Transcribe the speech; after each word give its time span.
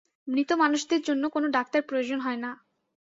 মৃত 0.27 0.49
মানুষদের 0.53 1.01
জন্যে 1.01 1.27
কোনো 1.29 1.47
ডাক্তার 1.47 1.81
প্রয়োজন 1.81 2.19
হয় 2.19 2.39
না। 2.39 2.51